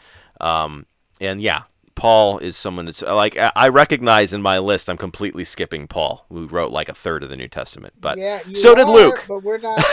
[0.41, 0.87] Um,
[1.21, 1.63] and yeah,
[1.95, 4.89] Paul is someone that's like I recognize in my list.
[4.89, 7.95] I'm completely skipping Paul, who wrote like a third of the New Testament.
[8.01, 9.25] But yeah, so are, did Luke.
[9.29, 9.85] But we're not.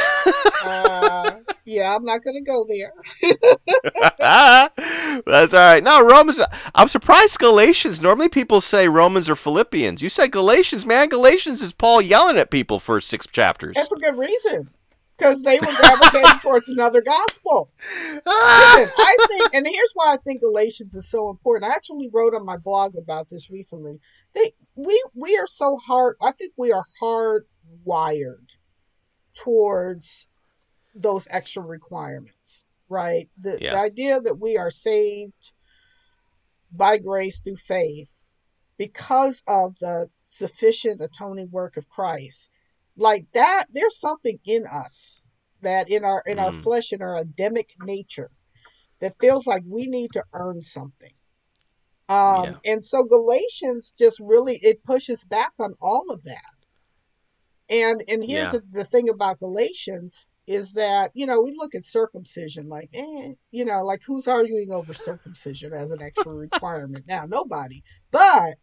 [0.64, 2.93] uh, yeah, I'm not going to go there.
[5.26, 5.84] That's all right.
[5.84, 6.39] No, Romans.
[6.74, 8.01] I'm surprised Galatians.
[8.01, 10.01] Normally people say Romans or Philippians.
[10.01, 11.09] You said Galatians, man.
[11.09, 13.76] Galatians is Paul yelling at people for six chapters.
[13.78, 14.70] And for good reason
[15.22, 17.72] because they were gravitating towards another gospel.
[18.14, 18.22] Listen,
[18.97, 21.72] I think, and here's why I think Galatians is so important.
[21.72, 23.99] I actually wrote on my blog about this recently.
[24.34, 26.16] They, we, we are so hard.
[26.22, 28.55] I think we are hardwired
[29.34, 30.28] towards
[30.96, 33.30] those extra requirements, right?
[33.38, 33.72] The, yeah.
[33.72, 35.54] the idea that we are saved
[36.72, 38.26] by grace through faith
[38.78, 42.50] because of the sufficient atoning work of Christ
[42.98, 45.24] like that there's something in us
[45.62, 46.44] that in our in mm.
[46.44, 48.32] our flesh in our Adamic nature
[49.00, 51.14] that feels like we need to earn something
[52.10, 52.54] um yeah.
[52.66, 56.54] and so galatians just really it pushes back on all of that
[57.70, 58.60] and and here's yeah.
[58.60, 63.34] the, the thing about galatians is that you know we look at circumcision like eh,
[63.52, 68.56] you know like who's arguing over circumcision as an extra requirement now nobody but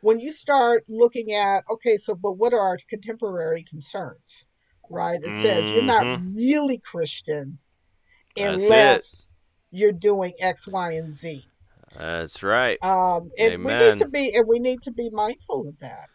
[0.00, 4.46] when you start looking at okay so but what are our contemporary concerns
[4.90, 5.42] right it mm-hmm.
[5.42, 6.34] says you're not mm-hmm.
[6.36, 7.58] really christian
[8.36, 9.32] unless
[9.70, 11.44] you're doing x y and z
[11.96, 13.64] that's right um and Amen.
[13.64, 16.08] we need to be and we need to be mindful of that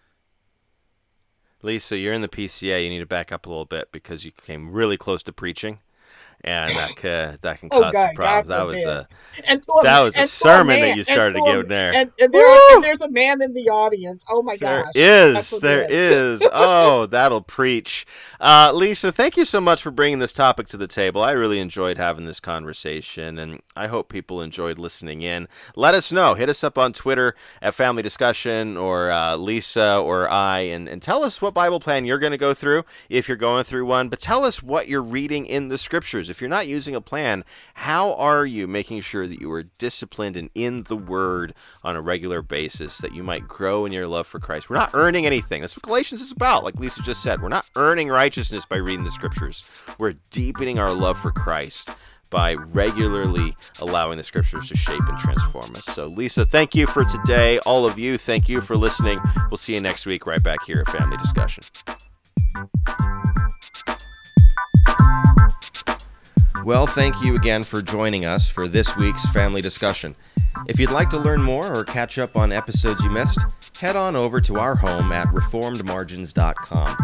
[1.61, 4.31] lisa you're in the pca you need to back up a little bit because you
[4.31, 5.79] came really close to preaching
[6.43, 8.47] and that could that can Oh, cause God, some problems.
[8.47, 11.69] God That was a a, that was a sermon that you started to a- giving
[11.69, 11.93] there.
[11.93, 14.25] And, and, there, and there's a man in the audience.
[14.29, 14.93] Oh my There gosh.
[14.95, 15.33] is.
[15.35, 16.41] That's what There is.
[16.51, 18.05] Oh, that'll preach.
[18.39, 21.21] Uh, Lisa, thank you so much for bringing this topic to the table.
[21.23, 25.47] I really enjoyed having this conversation, and I hope people enjoyed listening in.
[25.75, 26.33] Let us know.
[26.35, 31.01] Hit us up on Twitter at Family Discussion or uh, Lisa or I, and, and
[31.01, 34.09] tell us what Bible plan you're going to go through if you're going through one.
[34.09, 36.28] But tell us what you're reading in the scriptures.
[36.29, 37.43] If you're not using a plan,
[37.75, 41.53] how are you making sure that you are disciplined and in the Word
[41.83, 44.69] on a regular basis, that you might grow in your love for Christ?
[44.69, 45.61] We're not earning anything.
[45.61, 46.63] That's what Galatians is about.
[46.63, 49.69] Like Lisa just said, we're not earning righteousness by reading the scriptures.
[49.97, 51.89] We're deepening our love for Christ
[52.29, 55.85] by regularly allowing the scriptures to shape and transform us.
[55.85, 57.59] So, Lisa, thank you for today.
[57.59, 59.19] All of you, thank you for listening.
[59.49, 61.63] We'll see you next week right back here at Family Discussion.
[66.65, 70.15] Well, thank you again for joining us for this week's family discussion.
[70.67, 73.39] If you'd like to learn more or catch up on episodes you missed,
[73.79, 76.97] head on over to our home at reformedmargins.com.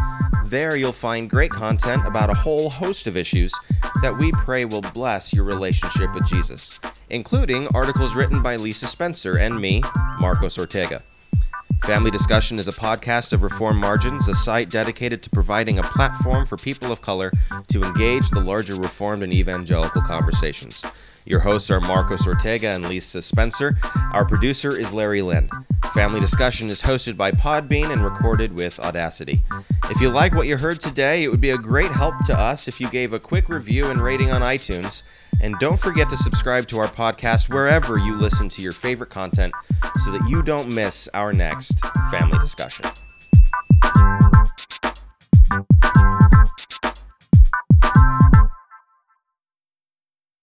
[0.46, 3.58] There you'll find great content about a whole host of issues
[4.02, 6.80] that we pray will bless your relationship with Jesus,
[7.10, 9.82] including articles written by Lisa Spencer and me,
[10.20, 11.02] Marcos Ortega.
[11.84, 16.46] Family Discussion is a podcast of Reformed Margins, a site dedicated to providing a platform
[16.46, 17.32] for people of color
[17.68, 20.84] to engage the larger Reformed and evangelical conversations.
[21.26, 23.76] Your hosts are Marcos Ortega and Lisa Spencer.
[24.14, 25.50] Our producer is Larry Lynn.
[25.94, 29.42] Family Discussion is hosted by Podbean and recorded with Audacity.
[29.90, 32.68] If you like what you heard today, it would be a great help to us
[32.68, 35.02] if you gave a quick review and rating on iTunes.
[35.42, 39.54] And don't forget to subscribe to our podcast wherever you listen to your favorite content
[40.04, 41.80] so that you don't miss our next
[42.12, 42.86] family discussion.